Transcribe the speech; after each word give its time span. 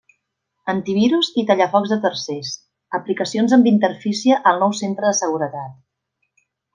Antivirus 0.71 1.27
i 1.41 1.43
tallafocs 1.51 1.91
de 1.93 1.99
tercers, 2.07 2.53
aplicacions 3.01 3.53
amb 3.61 3.69
interfície 3.75 4.39
al 4.53 4.59
nou 4.65 4.75
Centre 4.83 5.13
de 5.13 5.17
seguretat. 5.25 5.77